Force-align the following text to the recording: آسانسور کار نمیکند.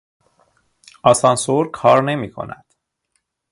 آسانسور 1.03 1.69
کار 1.73 2.01
نمیکند. 2.03 2.63